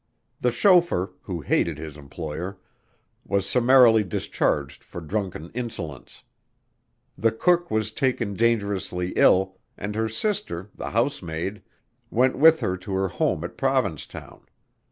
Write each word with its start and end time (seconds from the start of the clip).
The 0.39 0.49
chauffeur, 0.49 1.11
who 1.25 1.41
hated 1.41 1.77
his 1.77 1.95
employer, 1.95 2.57
was 3.23 3.47
summarily 3.47 4.03
discharged 4.03 4.83
for 4.83 4.99
drunken 4.99 5.51
insolence. 5.51 6.23
The 7.15 7.31
cook 7.31 7.69
was 7.69 7.91
taken 7.91 8.33
dangerously 8.33 9.13
ill 9.15 9.59
and 9.77 9.93
her 9.93 10.09
sister, 10.09 10.71
the 10.73 10.89
housemaid, 10.89 11.61
went 12.09 12.35
with 12.35 12.61
her 12.61 12.77
to 12.77 12.93
her 12.95 13.09
home 13.09 13.43
at 13.43 13.57
Provincetown. 13.57 14.47